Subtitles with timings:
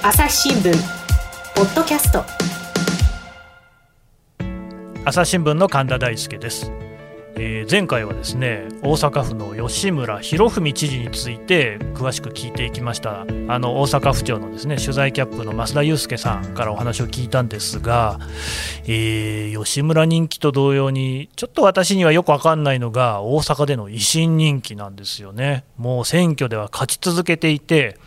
[0.00, 0.72] 朝日新聞。
[1.56, 2.24] ポッドキャスト。
[5.04, 6.70] 朝日新聞の神田大輔です、
[7.34, 13.22] えー前回はですね大阪府の吉村博文知事について詳しく聞いていきました。
[13.22, 18.20] あの大阪府庁のですね取材キャップの増田祐介さんからお話を聞いたんですが、
[18.84, 25.64] えー吉村人気と同様にちょっと私にはよくわかんないのが大阪での維新人気なんですよね。
[25.76, 27.98] もう選挙では勝ち続けていて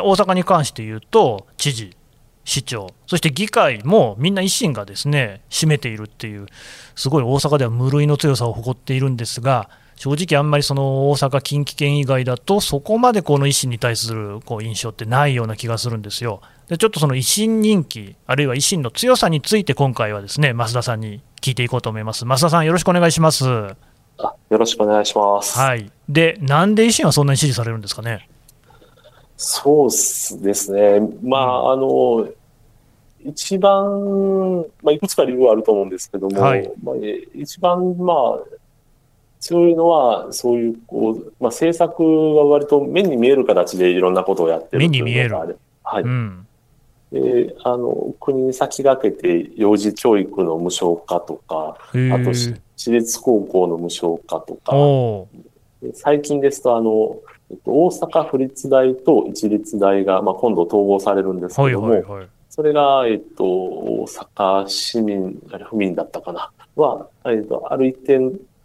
[0.00, 1.96] 大阪に関して言うと知事
[2.44, 6.46] 市長、そして議会もみんな維新がですね占めているっていう、
[6.96, 16.40] すごい大阪では無類の強さを誇っているんですが、正直あんまりその大阪、近畿圏以外だと、そこまでこの維新に対するこう印象ってないような気がするんですよ。
[16.68, 22.24] でちょっとその維新人気、あるいは維新の強さについて、今回はですね増田さんに聞いていこうと思います。
[22.24, 23.44] 増田さん、よろしくお願いします。
[23.44, 23.76] は
[24.20, 25.58] あよろしくお願いします。
[25.76, 28.28] い、で、なんで維新はそんなに支持されるんですかね？
[29.40, 29.88] そう
[30.42, 31.00] ですね。
[31.22, 32.28] まあ、あの、
[33.24, 36.68] 一番、まあ、いくつか理由はあると思うんですけども、はい。
[36.82, 38.58] まあ、え一番、まあ、
[39.38, 42.02] 強いのは、そういう、こう、まあ、政策
[42.34, 45.36] が割と目に見える形でいろんなことをやってる目に見える。
[45.84, 46.02] はい。
[46.02, 46.46] うん、
[47.12, 54.72] で、あの、国に先駆けて幼児教育の無償化とか、へあと私立高校の無償化とか、
[55.94, 57.18] 最近ですと、あの、
[57.50, 62.26] えっと大阪府立大と一律大が、まあ、今度統合されるんですはいけども、はいはい。
[62.48, 68.18] それが、えっと、大阪市民、あれ、府民だったかな、は、えっと、ある一定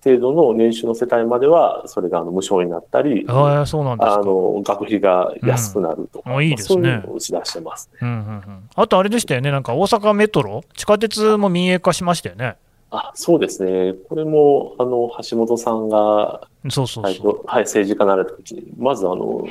[0.03, 4.15] 程度の年収の世帯までは、それがあの無償になったり、ああ、そうなんですか。
[4.15, 7.99] あの、学費が安くなるとか、うんあいいですねそういうのを打ち出してますね。
[8.01, 8.43] うんうんうん、
[8.75, 12.55] あとあれでしたよね、なんか大阪メトロ、地下鉄も民営化しましたよね。
[12.95, 13.93] あ、そうですね。
[14.07, 17.19] これも、あの、橋本さんが、そうそうはい、
[17.63, 19.47] 政治家になられた時に、まずあの、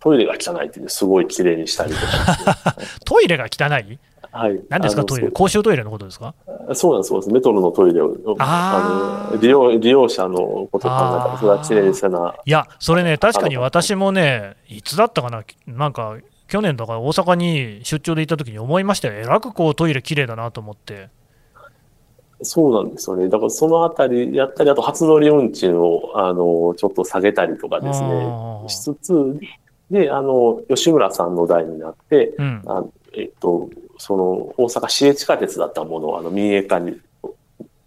[0.00, 3.98] トイレが汚いってすごい綺麗にしたりとか、 トイレが汚い？
[4.32, 4.60] はい。
[4.70, 5.30] 何ですか、トイレ？
[5.30, 6.34] 公衆トイレのことですか？
[6.72, 7.30] そうなんです、そうです。
[7.30, 10.88] メトロのトイレを、あの利用、利用者のことを考えた
[11.32, 16.16] ら、それは綺麗にせな、いや、それね、確かに私もね、いつだったかな、なんか、
[16.48, 19.14] 去年とか大阪に出張で行った時に思いましたよ。
[19.14, 21.10] えらくこうトイレ綺麗だなと思って。
[22.42, 23.28] そうなんですよね。
[23.28, 28.08] だからそのあたりやったり、あと初乗り運賃を、あの、ちょっと下げたりとかですね、
[28.68, 29.40] しつつ、
[29.90, 32.62] で、あの、吉村さんの代になって、うん。
[32.66, 32.84] あ
[33.14, 34.24] えっと、その、
[34.56, 37.00] 大阪市営地下鉄だったものを、あの、民営化に、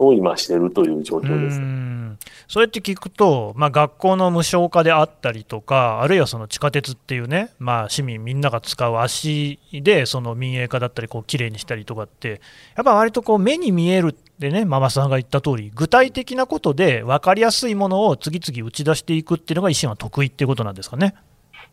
[0.06, 1.59] を今しているという状う況です。
[1.59, 2.17] ん
[2.47, 12.41] そうやって聞くと、まあ、学校の無償化であったりとか、あるいはその地下鉄っていうね、まあ、市民みんなが使う足で、その民営化だったり、こう綺麗にしたりとかって、
[12.75, 21.16] やっぱ割とこう目に見えるってね、ママさんが言った通り、具体的なことで分かりやすいものを次々打ち出していくっていうのが維新は得意っていうことなんですかね。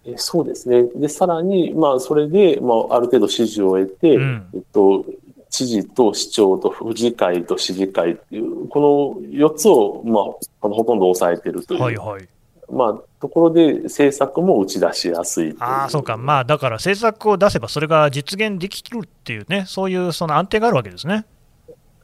[0.05, 0.85] えそうですね。
[0.95, 5.05] で、さらに、まあ、それで、まあ、ある程度支持を得て、うんえっと、
[5.51, 10.25] 知事と市長と府議会と市議会っていう、この4つを、まあ、
[10.67, 12.29] あのほとんど抑えてるという、はいはい。
[12.71, 21.25] まあ、ところで政策も打ち出しやすいああ、そうか、まあだから政策を出せば、それが実現できるっていうね、そういうその安定があるわけですね。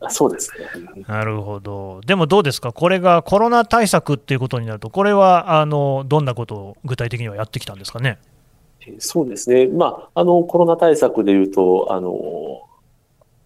[0.00, 1.04] あそうですね。
[1.06, 2.00] なるほど。
[2.06, 8.18] でもどうですか、これがコロナ対策っていうことになると、これはあのどんなことを具体的にはやってきたんですかね？
[8.86, 9.66] えーそうですね。
[9.66, 12.62] まあ、あの、コロナ対策でいうと、あの、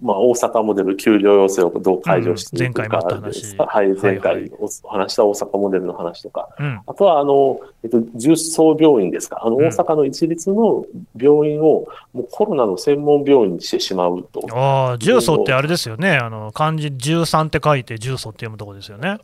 [0.01, 9.41] まあ、大阪モデル休業要請をどう解除していくかうん前回もあった話ですかはい、前はい回お話した大阪モデルの話とか、うん、あとは、あの、えっと、重層病院ですか。
[9.43, 10.85] あの、うん大阪の一律の
[11.17, 14.47] 病院を、もうコロナの専門病院にしてしまうと。
[14.53, 19.19] ああ、重曹ってあれですよね、あの漢字13って書いて、重曹って読むとこですよね。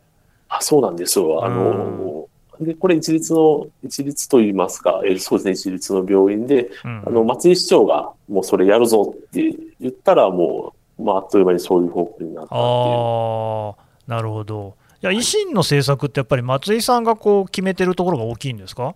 [0.49, 1.45] あ、そうなんですよ。
[1.45, 2.24] あの、
[2.59, 12.61] で、これ一律の、一律と言いますか、えーそうですね、一律の病院で、うんあの、松井市長が、もうそれやるぞって言ったら、もう、まあ、あっという間にそういう方向になったっていう。
[12.61, 13.75] ああ、
[14.07, 14.75] なるほど。
[15.03, 18.95] いや維新の政策ってやっぱり松井さんがこう決めてるところが大きいんですか？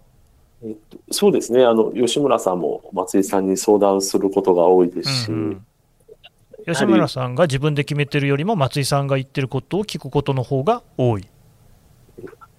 [0.63, 1.63] えっと、そうですね。
[1.65, 5.65] あの、吉村さんも松井さんに相談することが多いですし、うんうん
[6.65, 11.25] 吉村さんが自分で決めてるよりも、松井さんが言ってることを聞くことの方が多い。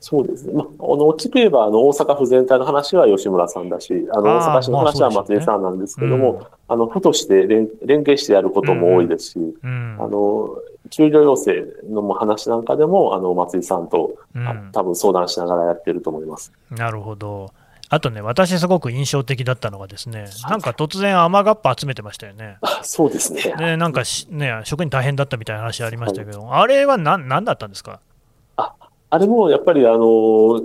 [0.02, 0.54] そうですね。
[0.54, 10.48] まあ、あの、大きく言えば、あの、大阪府全体の話は吉村さんだし、あの、大阪市の話は松井さんなんですけども、うんあの、府として連連携してやることも多いですし、うんあの、
[10.90, 11.52] 休業要請
[11.90, 16.52] の話なんかでも、あの、松井さんと、あうん多分相談しながらやってると思います。
[16.70, 17.50] なるほど。
[17.92, 22.56] あとね、私すごく印象的だったのがですね、なんか突然雨がっぱ集めてましたよね。
[22.62, 23.52] あそうですね。
[23.58, 27.98] で、なんかしね、職員大変だったみたいな話ありましたけど、あれは何何だったんですか？
[29.10, 30.60] あれもやっぱりあの、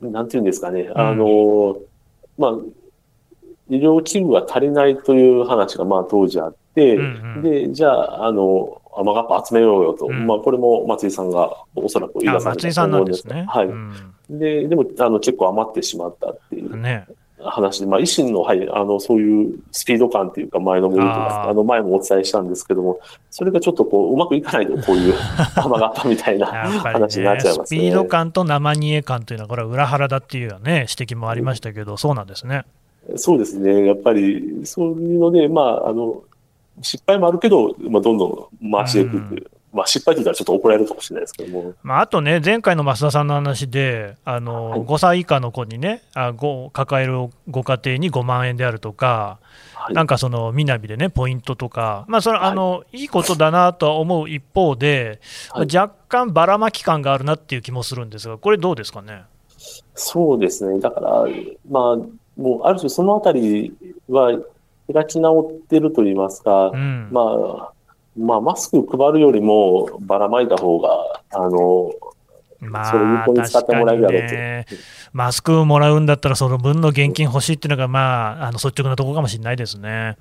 [0.00, 1.78] なんていうんですかね、あの、
[2.36, 2.52] まあ、
[3.68, 7.42] 医療器具が足りないという話がまあ当時あって、うんうん。
[7.42, 10.06] で、じゃあ、あの、雨がっぱ集めようよと。
[10.06, 10.26] うん。
[10.26, 13.66] まあ、これも松井さんがおそらく言いあ出されたと思うんんですすはい。
[13.66, 14.14] うん。
[14.28, 16.76] で、でも、あの、結構余ってしまったっていう。
[16.76, 17.06] ね
[17.44, 23.00] 話で、まあ、維新の、はい、あの、そういうスピード感っていうか、前のめりとか、ーあの、前もお伝えしたんですけども、
[23.30, 25.14] それがちょっとこう、うまくいかないと、こういう
[25.56, 27.78] 雨がっぱみたいな話になっね、ちゃいますね。
[27.78, 32.64] スピード感と生煮え感というのは、これは裏腹だっていうよね、指摘もありましたけど、そうなんですね。
[33.16, 33.86] そうですね。
[33.86, 36.22] やっぱり、そういうので、まあ、あの、
[36.80, 39.46] 失敗もあるけど、まあ、どんどん回していくっていう。
[39.72, 41.72] まあ、失敗と言ったらちょっと怒られるかもしれないですけども。
[41.82, 49.38] まあ、あとね、前回の増田さんの話で、あのはい5歳以下の子にね、あご抱えるご家庭に5万円であるとか、
[49.74, 49.94] はい。
[49.94, 55.20] なんかその、みなびでね、ポイントとか、まあ、それ、あの、いいことだなとは思う一方で、
[55.50, 59.22] はい若干ばらまき感があるなっていう気もするんですが、これ、どうですかね？
[59.94, 60.78] そうですね。
[60.80, 61.24] だから、
[61.70, 61.96] まあ、
[62.36, 63.72] もう、ある種そのあたり
[64.08, 64.38] は
[64.92, 67.08] 開き直ってると言いますか、うん。
[67.10, 67.71] まあ、
[68.16, 71.92] まあ、マスク配るよりもばらまいた方が、あの、
[72.60, 74.66] まそれ有効に使ってもらえるだろうとね
[75.12, 80.16] マスクもらうんだったら、その分の現金欲しいっていうのが、まあ、あの率直なところかもしれないですね。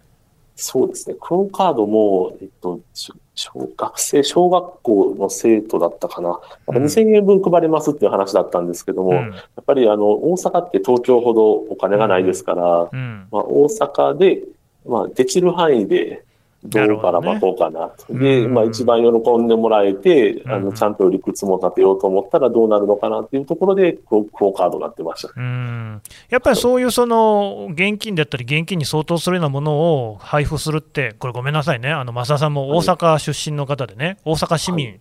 [0.55, 1.15] そうですね。
[1.19, 6.39] クオカードも、えっと、し小学生、小学校の生徒だったかな。
[6.67, 9.33] うん2000円分配れますっていう話だったんですけども、やうんっ
[9.65, 14.43] ぱりあの、大阪って東京ほどお金がないですから、うんまあ、大阪で、
[14.85, 16.23] まあ、できる範囲で、
[16.63, 18.13] どうばらまこうかなと。
[18.13, 25.33] で、うんまあ、一番喜んでもらえて、あうんの、ちゃんと理屈も立てようと思ったらどうなるのかなっていうところで、クオクオカードになってました。
[25.35, 29.73] うんやっぱりそういうその現金だったり、現金に相当するようなもの
[30.03, 34.99] を配布するって、これ、ごめんなさいね、あの増田さんも大阪出身の方でね、大阪市民、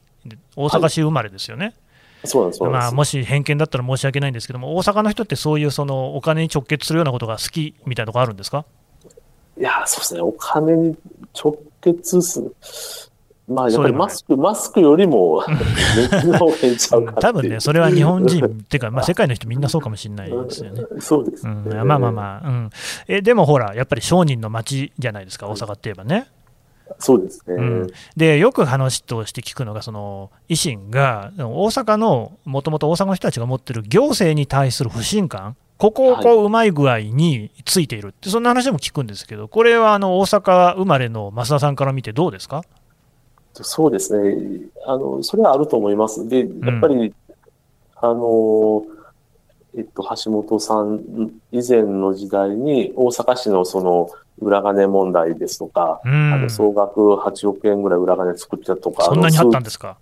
[0.56, 1.74] 大阪市生まれですよね。
[2.24, 2.94] そうなんです、そうなんまあ、です。
[2.94, 8.64] もし偏見だったら申し訳ないんですけども、大阪の人ってそういうそのお金に直結するようなことが好きみたいなとこあるんですか？
[9.58, 10.20] いや、そうですね。
[10.20, 10.96] お金に
[11.34, 12.54] 直結する。
[13.50, 15.42] まあ、やっぱりマスク、マスクよりも、
[17.20, 20.82] 多分ね、それは日本人っていうか、まあ、世界の人みんなそうかもしれないですよね。
[21.00, 21.52] そうですね。
[21.52, 22.70] うん、まあまあまあ、うん、
[23.08, 26.28] えでもほら、やっぱり商人の街じゃないですか、大阪って言えばね。
[26.98, 27.54] そうですね。
[27.56, 27.86] うん
[28.16, 38.08] でよく話として聞くのが、その維新が、大阪の、もともと大阪の人たちが持ってる行政に対する不信感、ここをこううまい具合についている。
[38.08, 42.62] って、そんな話も聞くんですけど、これはあの大阪生まれの増田さんから見て、どうですか？
[43.54, 44.60] そうですね。
[44.86, 46.28] あの、それはあると思います。
[46.28, 46.44] で、や
[46.76, 47.12] っぱり、
[47.96, 48.84] あの、
[49.76, 54.10] えっと、橋本さん以前の時代に大阪市のその
[54.40, 56.32] 裏金問題ですとか、うん。
[56.32, 59.96] あの総額8億円ぐらい裏金作ってたとか、そんなにあったんでですか、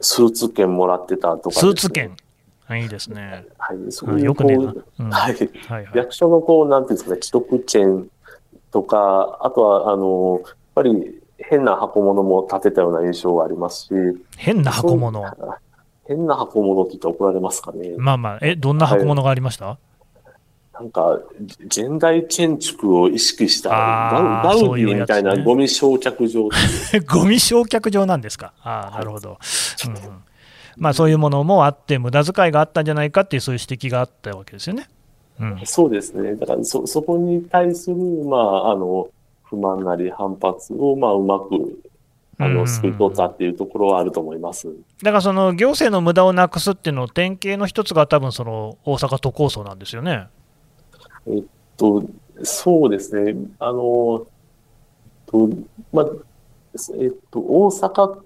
[0.00, 2.31] スーツ券もらってたとか、スーツ券、あ
[2.70, 3.44] いいですね。
[3.58, 4.24] はい、そうはい。
[4.24, 4.30] は
[5.30, 5.36] い
[5.68, 5.88] はい。
[5.94, 8.08] 役所のこう、なんていうんですかね、既得権
[8.70, 13.90] とか、あとは、あの、やっぱり変な箱物も立てたような印象がありますし、
[14.36, 15.22] 変な箱物？
[16.06, 17.94] 変な箱物って言ったら怒られますかね。
[17.98, 19.76] まあまあ、え、どんな箱物がありました、
[20.72, 21.20] なんか、
[21.66, 23.70] 現代建築を意識した
[24.08, 25.44] あーガウガウディみたいなね。
[25.44, 26.46] ゴミ焼却場。
[26.46, 26.50] っ
[26.90, 29.38] ていうゴミ焼却場なんですか、ああ、なるほど。
[29.86, 30.24] うんうん
[30.76, 34.88] まあ、そういうものもあって、無駄遣いがあったんじゃないかっていう、そういう指摘があったわけですよね。
[35.40, 36.34] うん、そうですね。
[36.36, 39.08] だからそ、そこに対する、まあ、あの、
[39.44, 41.80] 不満なり反発を、まあ、うまく、
[42.38, 44.68] あうんの、救い取ったっていうところはあると思います。
[45.02, 50.28] だから、その行政の無駄をなくすっていうの、典型の一つが、多分その大阪都構想なんですよね。
[51.76, 52.04] と、
[52.42, 53.34] そうですね。
[53.58, 54.26] あの、
[55.26, 55.48] と、
[55.92, 56.06] まあ、
[56.98, 58.20] えっと、大阪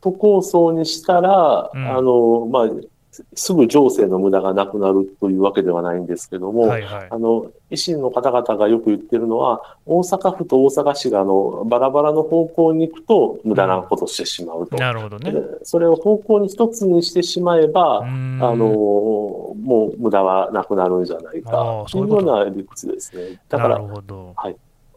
[0.00, 2.68] 都構想にしたら、うんあの、まあ、
[3.34, 7.08] すぐ行政の無駄がなくなるというわけではないんですけども、はいはい。
[7.10, 14.76] あの、維新の方々がよく言ってるのは、大阪府と大阪市があのバラバラの方向に行くと無駄なことをしてしまうと。
[14.76, 15.32] なるほどね。
[15.32, 23.40] でそれを方向に一つにしてしまえば、うんあの、もう無駄はなくなるんじゃないあかー、とそいうような理屈ですね。
[23.48, 24.34] だからなる、ほど。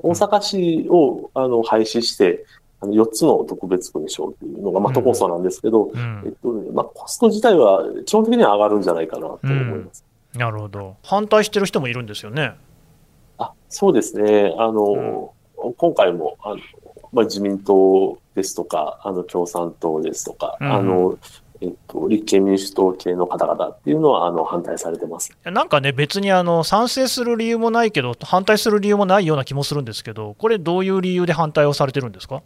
[0.03, 2.45] 大阪市をあの廃止して、
[2.81, 10.03] あの4つの特別区にしようというのが、まあ、都構想なんですけど、うんえっとねまあ、コスト自体は基本的には上がるんじゃないかなと思います。
[10.35, 10.95] なるほど。
[11.03, 12.55] 反対してる人もいるんですよね。
[13.37, 14.53] あそうですね。
[14.57, 15.33] あの、
[15.77, 16.57] 今回も、あの、
[17.11, 21.17] まあ、自民党ですとか、あの、共産党ですとか、うんあの、
[21.59, 25.35] えっと、立憲民主党系の方々っていうのは、あの、反対されてます。
[25.43, 32.41] なんかね、別にあの賛成する理由もないけど、反対する理由もないような気もするんですけど、これ、どういう理由で反対をされてるんですか？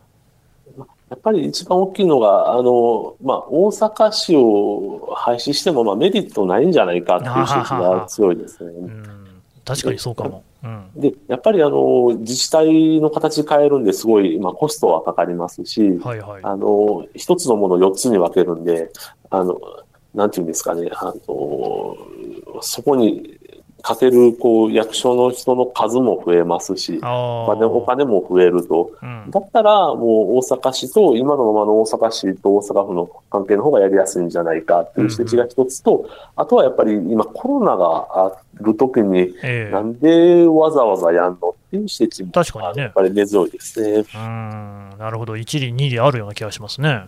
[1.10, 8.72] やっぱり一番大きいのが、あの、まあ、大阪市を廃止しても、まあ、メリットないんじゃないかっていう指摘が強いですね。
[8.74, 9.04] うん、
[9.64, 10.44] 確かにそうかも。
[10.64, 16.42] うんで、やっぱりあの、自治体の形変えるんですごい、まあ、コストはかかりますし、はいはい。
[16.44, 18.90] あの、一つのものを4つに分けるんで、
[19.30, 19.60] あの、
[20.16, 21.96] なんていうんですかね、あの、
[22.62, 23.38] そこに
[23.86, 28.89] かける、こう、役所の人の数も増えますし、あお金お金も増えると。
[29.00, 29.30] うん。
[29.30, 39.72] だったら、もう大阪市と、今のままの大阪市と大阪府の関係の方がやりやすいんじゃないかっていう指摘が一つと、あとはやっぱり今コロナがあるときに、ええ。
[39.72, 42.82] なんでわざわざやんのっていう指摘も、確かにね。
[42.82, 44.04] やっぱり根強いですね。
[44.15, 47.04] うん、なるほど、一理二理あるような気がしますね。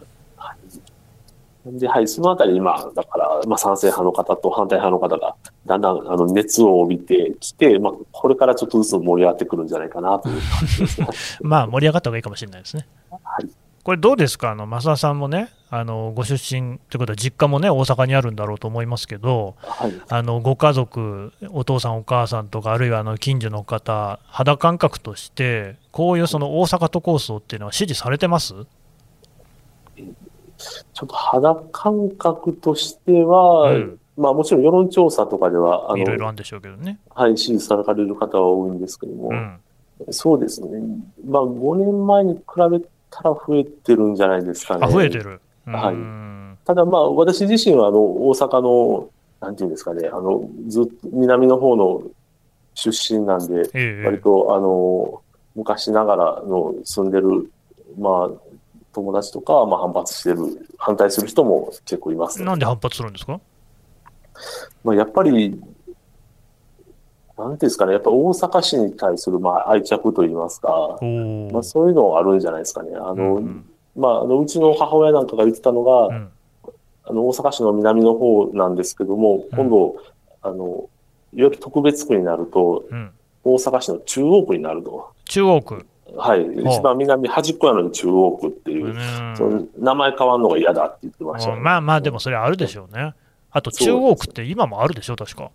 [1.74, 11.08] で、はい、そのあたり今、だから、まあ、賛成派の方と反対派の方が、だんだん、あの、熱を帯びてきて、まあ、これからちょっとずつ盛り上がってくるんじゃないかなという感じですね。
[11.42, 12.88] まあ、盛り上がった方がいいかもしれないですね。
[13.12, 13.50] はい。
[13.84, 19.94] これどうですか、あの増田さんもね、あのご出身ということは、実家もね、大阪にあるんだろうと思いますけど、はい。
[20.10, 28.56] あのご家族、お父さん、お母さんとか、あるいはあの近所の方、肌感覚として、こういうその大阪都構想っていうのは支持されてます？
[30.58, 37.00] ちょっと肌感覚としては、うんまあもちろん世論調査とかでは、あの、いろいろあるんでしょうけどね。
[37.14, 39.60] はい、支持される方は多いんですけども、うん、
[40.10, 40.70] そうですね。
[41.24, 42.80] まあ5年前に比べ
[43.12, 44.88] たら増えてるんじゃないですかね。
[44.88, 45.40] あ増えてる。
[45.66, 49.10] はいうんただまあ私自身はあの大阪の、
[49.40, 52.02] なんていうんですかね、あの、ずっと南の方の
[52.74, 55.22] 出身なんで、ええ割とあの、
[55.56, 57.52] 昔ながらの住んでる、
[57.98, 58.30] まあ、
[59.02, 63.40] 友達とか、まあ反発してる、反対する人も結構います、なんで反発するんですか？
[64.84, 65.62] まあ、やっぱり、なんてい
[67.44, 70.98] うんですかね、やっぱ大阪市に対する、まあ、愛着といいますか、
[71.52, 72.96] まあ、そういうのがあるんじゃないですかね。
[72.96, 76.30] あの、うんまあ、あのうちの母親なんかが言ってたのが、うん。
[77.10, 79.96] あの、大阪市の南の方なんですけども、今度、
[80.42, 80.90] あの、
[81.34, 83.12] いわゆる特別区になると、うん。
[83.44, 85.08] 大阪市の中央区になると。
[85.26, 85.86] 中央区、
[86.16, 86.46] はい。
[86.46, 93.14] 一番南端っこやのに中央区っていうう、んその名前変わるのが嫌だって言ってました、うんまあまあ、でもそれあるでしょうね。
[93.52, 95.52] あと、中央区って今もあるでしょ、確か。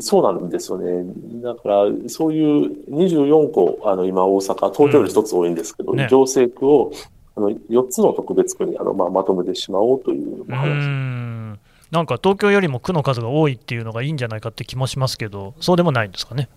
[0.00, 1.04] そうなんですよね。
[1.42, 6.92] だから、そういう24個、あの、今大阪、東京より一つ多いんですけど、うんね行政区を、
[7.36, 10.66] あの、4つの特別区に、あの、まあ、まとめてしまおうという話。
[10.68, 11.58] ん
[11.90, 16.48] なんか東京よりも区の数が多いっていうのがいいんじゃないかって気もしますけど、そうでもないんですかね。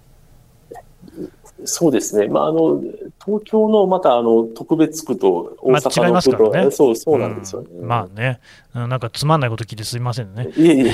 [1.65, 2.27] そうですね。
[2.27, 2.82] まあ、あの、
[3.25, 7.67] 東京のまた、あの、特別区と大阪の区と、ますからねそう、そうなんですよね。
[7.72, 8.39] うんまあね、
[8.75, 10.50] うんなんかつまんないこと聞いてすみませんね。
[10.58, 10.91] いえいえいえ。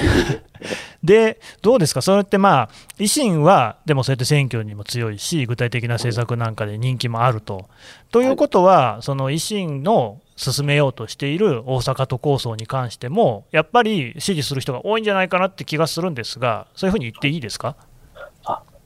[1.03, 7.65] で、どうですか、それってまあ、維新は、でもそうやって選挙にも強いし、具体的な政策なんかで人気もあると。
[8.11, 17.75] ということは、その維新の進めようとしている大阪都構想に関しても、やっぱり支持する人が多いんじゃないかなって気がするんですが、そういうふうに言っていいですか？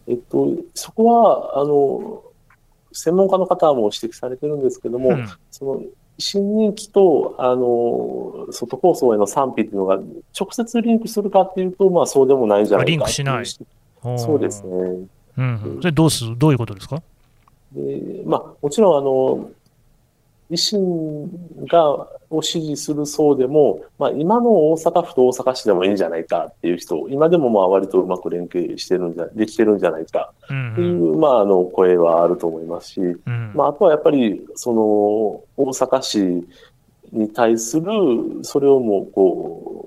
[0.08, 2.24] えっと、そこは、あの、
[2.92, 5.28] 専門家の方も指摘されてるんですけども、うん。
[5.50, 5.82] その、
[6.20, 9.96] 新任期と、あの、外構想への賛否っていうのが
[10.40, 13.46] 直接リンクするかっていうと、まあそうでもないんじゃないかリンクしない。
[14.18, 14.72] そうですね。
[14.72, 15.08] うん
[15.38, 17.02] うん、それどうすどういうことですか？
[17.72, 19.50] で、まあもちろんあの、
[20.52, 21.30] 維新
[21.68, 34.82] が、を支持する層でも、まあ今の大阪府と大阪市でもいいんじゃないかっていう人、今でもまあ割とうまく連携してるんじゃ、できてるんじゃないかうんっていう、まああの声はあると思いますし、うんまあ、あとはやっぱり、その、
[35.58, 36.48] 大阪市
[37.12, 37.92] に対する、
[38.42, 39.84] それをもう、こう、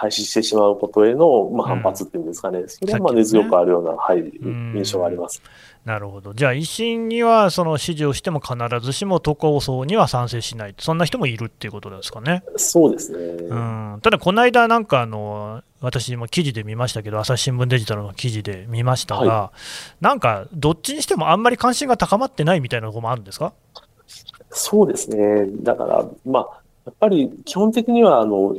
[0.00, 2.64] 廃止してしまうことへの、まあ、反発っていうんですかね。
[2.66, 5.42] それはまあ根強くあるような、はい、ん印象があります。
[5.84, 12.42] なるほど、じゃあ、維新にはその支持をしても必ずしも都構想には賛成しない、そんな人もいるっていうことですかね。
[12.56, 13.18] そうですね。
[13.18, 19.52] うん、ただ、この間、なんかあの、私も記事で見ましたけど、朝日新聞デジタルの記事で見ましたが、は
[20.02, 23.54] なんか、どっちにしてもあんまり関心が高まってないみたいなところもあるんですか？
[24.50, 25.46] そうですね。
[25.62, 28.54] だから、まあ、やっぱり基本的には、あの、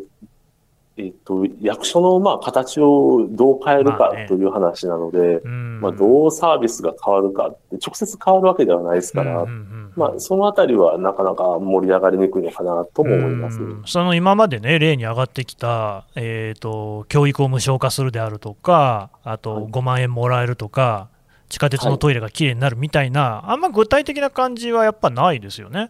[0.97, 13.59] えっと、役所の、まあ、形をどう変えるかまあねという話なので、うんまあ、どうサービスが変わるかって、直接変わるわけではないですから、うんうんうんまあ、そのあたりはなかなか盛り上がりにくいのかなとも思います。
[13.59, 21.07] うんその今までね、例に上がってきた、えーと、教育を無償化するであるとか、あとはい5万円もらえるとか、
[21.49, 25.89] 地下鉄のトイレがきれいになるみたいな、あんま具体的な感じはやっぱないですよね。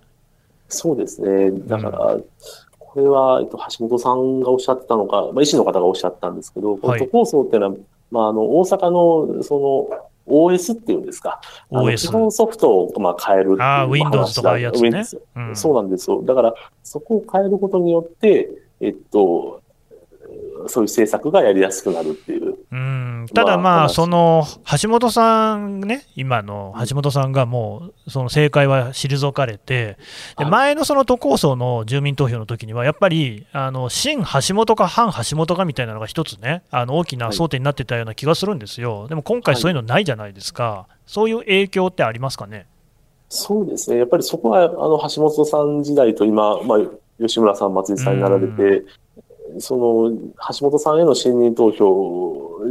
[0.68, 1.52] そうですね。
[1.52, 2.18] だから、
[2.94, 7.76] これは、えっと、橋本さんがおっしゃってたのか、まあ、医師の方がおっしゃったんですけど、このはい都構想っていうのは、
[8.12, 11.40] まあ、あの、大阪の、その、OS っていうんですか。
[11.72, 15.04] OS 基本ソフトを、まあ、変えるあー Windows とかああいうやつね
[15.36, 16.22] うんそうなんですよ。
[16.24, 18.50] だから、そこを変えることによって、
[18.82, 19.62] えっと、
[20.68, 22.56] そういう政策がやりやすくなるっていう。
[22.72, 23.26] うん。
[23.34, 24.44] ただまあ、まあその
[24.82, 29.98] 橋本さんね、今の橋本さんがもう、その政界は退かれて、
[30.38, 30.52] ではい。
[30.52, 39.62] 前のその都構想の住民投票の時には、やっぱり、あの新橋本か反橋本かみたいなのが一つね、あの大きな争点になってたような気がするんですよ、でも今回、はい。
[39.62, 42.68] そういうのないじゃないですか、そういう影響ってありますかね？
[43.34, 43.98] そうですね。
[43.98, 46.80] やっぱりそこは、あの、橋本さん時代と今、まあ、
[47.18, 48.84] 吉村さん、松井さんになられて、
[49.60, 50.12] その、
[50.58, 52.62] 橋本さんへの信任投票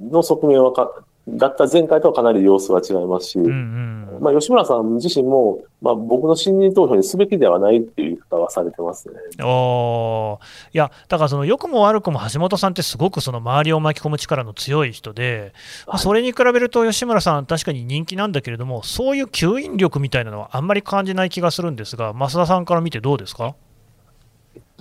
[0.00, 0.90] の側面はか、
[1.30, 4.18] だった前回とはかなり様子は違いますし、うんうん。
[4.22, 9.14] まあ、吉村さん自身も、まあ、僕の信任投票にすべきではないっていう言い方はされてますね。
[9.44, 10.68] おー。
[10.72, 15.52] いや、だからその良くも悪くも橋本さんってすごくその周りを巻き込む力の強い人で、
[15.98, 23.54] それに比べると吉村さん、確かに人気なんだけれども、そういう吸引力みたいなのはあんまり感じない気がするんですが、増田さんから見てどうですか？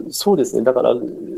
[0.10, 0.64] そうですね。
[0.64, 0.94] だから、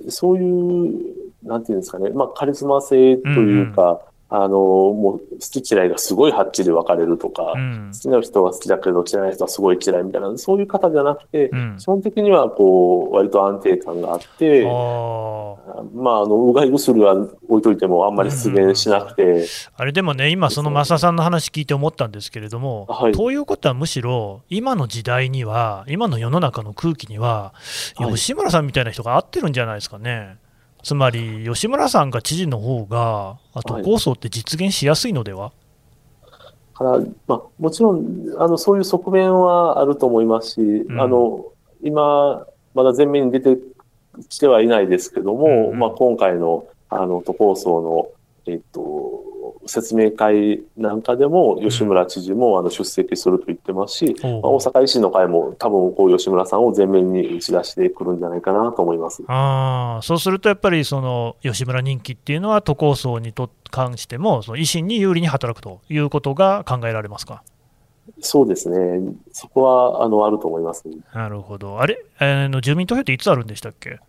[0.09, 7.91] そういう、なんていうんですかね、まあ、カリスマ性というか、あの、もう、好き嫌いがすごいはっきり分かれるとか、うん。
[7.91, 11.77] 好きな人は好きだけど嫌いな人はすごい嫌いみたいな、そういう方じゃなくて、うん。
[11.79, 17.13] 基本的には、こう、割と安定感があって、まあ、あの、うがい薬は
[17.47, 23.13] 置いといてもあんまり出現しなくて、あれでもね、今、その増田さんの話聞いて思ったんですけれども、はい。
[23.13, 27.53] ということはむしろ、今の時代には、今の世の中の空気には、
[27.95, 28.13] はい。
[28.13, 30.37] 吉村さんみたいな人が合ってるんじゃないですかね。
[30.83, 33.83] つまり、吉村さんが知事の方が、あとはい。
[33.83, 35.51] 構想って実現しやすいのでは、
[36.79, 40.99] から、まあ、もちろん、あの、そういう側面はあると思いますし、うん。
[40.99, 41.45] あの、
[41.83, 43.57] 今、まだ前面に出て
[44.29, 45.79] きてはいないですけども、うんうん。
[45.79, 48.07] まあ、今回の、あの、都構想の、
[48.45, 49.23] えっと、
[49.69, 59.23] 説明会なんかでも、吉村知事も、あの、出席すると言ってますし、おうまあ、大阪維新の会も多分、こう、吉村さんを前面に打ち出してくるんじゃないかなと思います。
[59.27, 67.43] あーそうするとやっぱりその吉村人気っていうのは都構想にと関してもその維新に有利に働くということが考えられますか？
[68.21, 69.13] そうですね。
[69.31, 70.83] そこは、あの、あると思います。
[71.13, 73.99] なるほどあれ、えーの住民投票っていつあるんでしたっけ？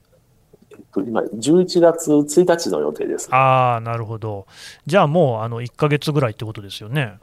[0.93, 3.29] と今、11月1日の予定です。
[3.35, 4.47] ああなるほど
[4.87, 7.19] じゃあもうあの1ヶ月ぐらいってことですよね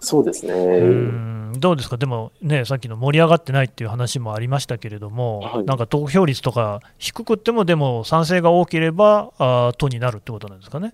[0.00, 0.52] そうですね。
[0.52, 10.92] うーんどうですか、でもね、さっきの盛り上がってないっていう話もありましたけれども、はいなんか投票率とか低くっても、でも賛成が多ければ、あー都になるってことなんですかね？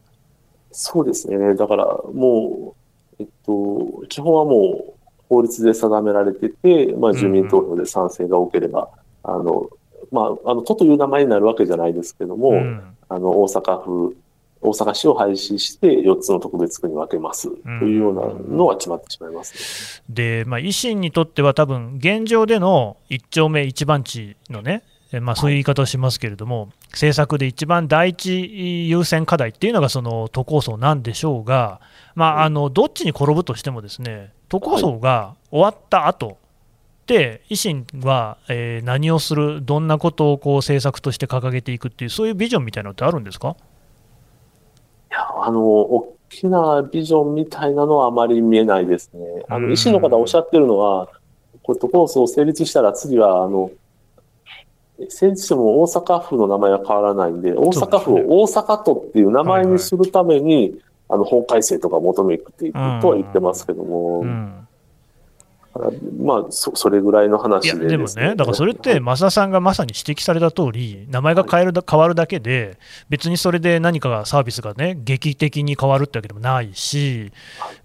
[0.71, 1.55] そうですね。
[1.57, 2.77] だから、も
[3.19, 4.95] う、えっと、基本はもう
[5.29, 8.89] 法律で定められてて、まあ、住民投票で賛成が多ければ、
[9.25, 9.69] あの、
[10.13, 12.83] まあ、あの、都という名前になるわけじゃないですけども、うん。
[13.09, 14.17] あの、大阪府、
[14.61, 31.81] 大阪市を廃止して4つの特別区に分けますというようなのは決まってしまいます、で、まあ、維新にとっては、多分現状での一丁目一番地のね、えまあ、そういう言い方をしますけれども、政策で一番第一優先課題っていうのが、その都構想なんでしょうが、
[32.15, 36.39] まあ、あのどっちに転ぶとしても、ですね都構想が終わった後
[37.07, 43.57] で、維新は、えー何をする、どんなことをこう政策として掲げていくっていう、そういうビジョンみたいなのってあるんですか？
[45.11, 49.21] いや、あの、大きなビジョンみたいなのはあまり見えないですね。
[49.49, 49.73] あの、うん。
[49.73, 51.09] 維新の方おっしゃってるのは、
[51.65, 53.73] これ都構想成立したら次は、あの、
[55.09, 64.62] 成立しても大阪府の名前は変わらないんで、大阪府を大阪都っていう名前にするために、あの、法改正とか求めていくとは言ってますけども、うん
[66.23, 77.33] まあ、そ、それぐらいの話でいやでもすね、だからそれって、増田さんがまさに指摘された通り、名前が変えるだ変わるだけで、別にそれで何かがサービスがね、劇的に変わるってわけでもないし、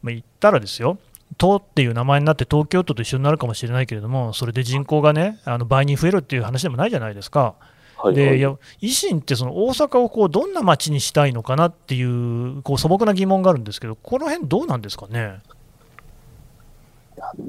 [0.02, 0.98] まあ、言ったらですよ、
[1.38, 7.56] 都っていう名前になって東京都と一緒になるかもしれないけれども、それで人口がね、あの倍に増えるっていう話でもないじゃないですか。
[7.98, 8.38] はい、ではい。
[8.38, 8.50] いや
[8.82, 15.40] 維新ってその大阪をこうどんな街にしたいのかなっていうこう素朴な疑問があるんですけど、この辺どうなんですかね？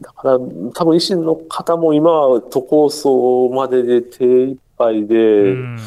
[0.01, 0.39] だから、多
[0.85, 5.79] 分維新の方も今は都構想までで手一杯で、うん。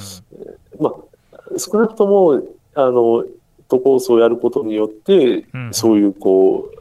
[0.80, 2.42] まあ、少なくとも、
[2.76, 3.26] あの、
[3.68, 5.74] 都構想をやることによって、うん。
[5.74, 6.81] そういう、こう、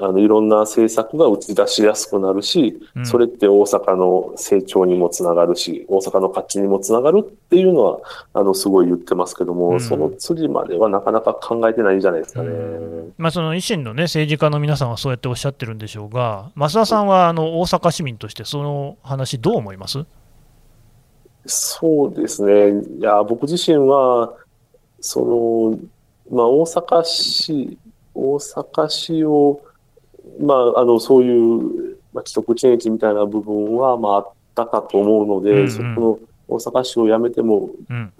[0.00, 8.00] あの、いろんな政策が打ち出しやすくなるし、うんそれって大阪の成長にもつながるし、大阪の勝ちにもつながるっていうのは、
[8.32, 12.50] あの、すごい言ってますけども、うんその次まではなかなか考えてないんじゃないですかね。
[13.18, 20.04] まあ、その維新の、ね、政治家の皆さんはそうやっておっしゃってるんでしょうが、増田さんはあの大阪市民として、その話、どう思います？
[21.46, 22.82] そうですね。
[22.98, 24.34] いや、僕自身は、
[25.00, 25.78] その、
[26.28, 27.78] まあ、大阪市、
[28.16, 29.60] 大阪市を、
[30.40, 38.12] まあ、あの、そういう、まあ、既得権益みたいな部分は、まあ、あったかと思うので、うんうんそこの大阪市を辞めても、うん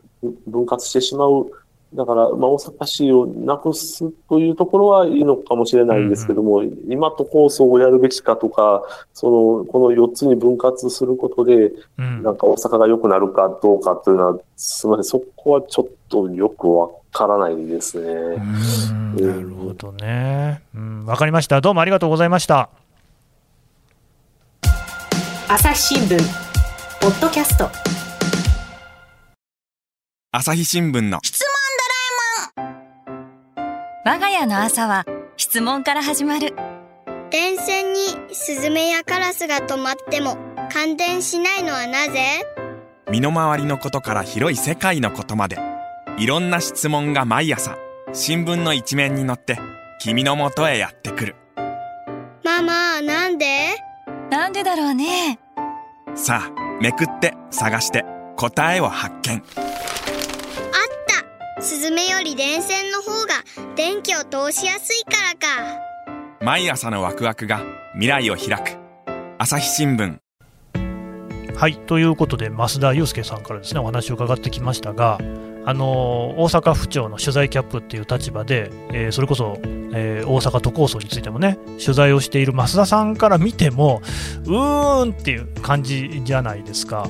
[0.46, 1.50] 分割してしまう。
[1.96, 8.82] だから、まあ、大阪市をなくすというところはいいのかもしれないんですけども、今と放送をやるべきかとか、
[9.14, 18.11] その、この4つに分割することで、うんなんか大阪が良くなるかどうかというのは、すみません、そこはちょっとよくわからないですね。
[18.11, 20.62] うんなるほどね。
[20.74, 21.62] うん、わかりました。
[21.62, 22.68] どうもありがとうございました。
[25.48, 26.18] 朝日新聞
[27.00, 27.70] ポッドキャスト
[30.32, 31.20] 朝日新聞の
[34.08, 35.04] 我が家の朝は
[35.36, 36.54] 質問から始まる。
[37.32, 37.98] 電線に
[38.30, 40.38] スズメやカラスが止まっても
[40.72, 42.46] 感電しないのはなぜ？
[43.10, 45.58] 身の回りのことから広い世界のことまで。
[46.18, 47.76] いろんな質問が毎朝
[48.12, 49.58] 新聞の一面に載って
[49.98, 51.34] 君のもとへやってくる。
[52.44, 53.76] ママなんで？
[54.30, 55.40] なんでだろうね。
[56.14, 58.04] さあめくって探して
[58.36, 59.42] 答えを発見
[61.58, 63.42] スズメより電線の方が
[63.76, 65.80] 電気を通しやすいからか。
[66.44, 67.62] 毎朝のワクワクが
[67.94, 68.76] 未来を開く。
[69.38, 70.18] 朝日新聞。
[71.56, 75.18] はい、ということで、増田祐介さんからですね、お話を伺ってきましたが、
[75.64, 84.02] あの大阪府庁の取材キャップっていう立場で、えーそれこそ、えー大阪都構想についてもね、取材をしている増田さんから見ても、
[84.44, 87.08] うーんっていう感じじゃないですか。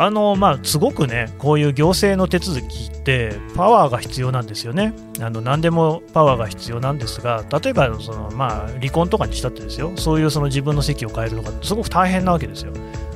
[0.00, 4.94] あのまあ、すごくね、こういう行政の手続きって、パワーが必要なんですよね。
[5.20, 12.72] あの何でもパワーが必要なんですが、例えばその、まあ、離婚とかにしたってですよ、そういうその自分の席を変えるとか、すごく大変なわけですよ。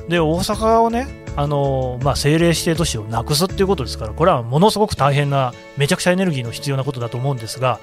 [0.09, 7.79] で、大阪をね、あのまあ、政令指定都市をなくすっていうことですから、これはものすごく大変な、めちゃくちゃエネルギーの必要なことだと思うんですが、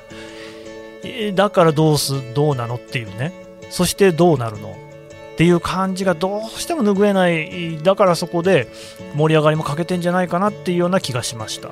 [1.35, 3.33] だからどうす、どうなのっていうね、
[3.71, 4.77] そしてどうなるの
[5.41, 8.69] っていう感じがどうしても拭えない、だからそこで
[9.17, 11.71] 盛り上がりも欠けてんじゃないかなっていうような気がしました。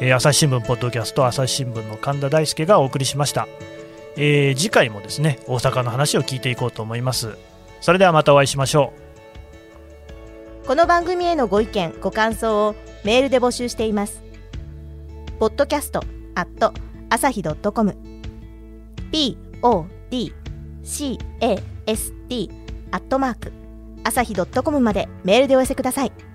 [0.00, 3.46] えー朝日新聞ポッドキャスト朝日新聞の神田大輔がお送りしました、
[4.16, 7.36] えー次回もですね大阪の話を聞いていこうと思います。
[7.82, 8.94] それではまたお会いしましょ
[10.64, 10.66] う。
[10.66, 14.22] この番組へのご意見ご感想をメールで募集しています。
[15.38, 16.00] ポッドキャスト
[16.34, 16.72] アット
[17.10, 17.94] 朝日ドットコム。
[20.88, 22.50] CAST
[22.92, 23.52] アットマーク
[24.04, 26.27] 朝日ドットコムまでメールでお寄せください。